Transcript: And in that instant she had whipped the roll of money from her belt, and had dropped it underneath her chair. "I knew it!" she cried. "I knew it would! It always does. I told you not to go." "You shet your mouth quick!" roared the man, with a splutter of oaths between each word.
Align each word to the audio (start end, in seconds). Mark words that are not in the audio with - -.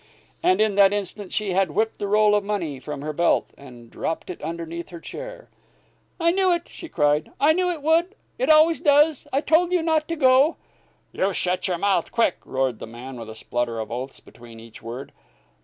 And 0.41 0.59
in 0.59 0.73
that 0.77 0.93
instant 0.93 1.31
she 1.31 1.51
had 1.51 1.69
whipped 1.75 1.99
the 1.99 2.07
roll 2.07 2.33
of 2.33 2.43
money 2.43 2.79
from 2.79 3.03
her 3.03 3.13
belt, 3.13 3.53
and 3.55 3.83
had 3.83 3.89
dropped 3.91 4.31
it 4.31 4.41
underneath 4.41 4.89
her 4.89 4.99
chair. 4.99 5.47
"I 6.19 6.31
knew 6.31 6.51
it!" 6.51 6.67
she 6.67 6.89
cried. 6.89 7.31
"I 7.39 7.53
knew 7.53 7.69
it 7.69 7.83
would! 7.83 8.15
It 8.39 8.49
always 8.49 8.79
does. 8.79 9.27
I 9.31 9.41
told 9.41 9.71
you 9.71 9.83
not 9.83 10.07
to 10.07 10.15
go." 10.15 10.57
"You 11.11 11.31
shet 11.33 11.67
your 11.67 11.77
mouth 11.77 12.11
quick!" 12.11 12.37
roared 12.45 12.79
the 12.79 12.87
man, 12.87 13.19
with 13.19 13.29
a 13.29 13.35
splutter 13.35 13.77
of 13.77 13.91
oaths 13.91 14.19
between 14.19 14.59
each 14.59 14.81
word. 14.81 15.11